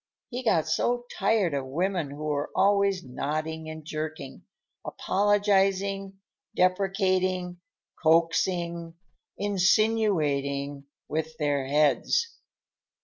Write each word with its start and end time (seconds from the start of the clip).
He 0.31 0.41
got 0.43 0.67
so 0.67 1.05
tired 1.15 1.53
of 1.53 1.67
women 1.67 2.09
who 2.09 2.23
were 2.23 2.49
always 2.55 3.03
nodding 3.03 3.69
and 3.69 3.85
jerking; 3.85 4.41
apologizing, 4.83 6.17
deprecating, 6.55 7.59
coaxing, 8.01 8.95
insinuating 9.37 10.85
with 11.07 11.37
their 11.37 11.67
heads. 11.67 12.35